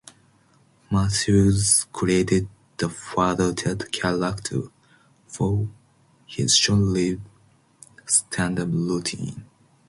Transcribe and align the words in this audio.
Mathews 0.89 1.85
created 1.93 2.47
the 2.77 2.89
Father 2.89 3.53
Ted 3.53 3.91
character 3.91 4.63
for 5.27 5.69
his 6.25 6.55
short-lived 6.57 7.21
stand-up 8.07 8.69
routine. 8.71 9.45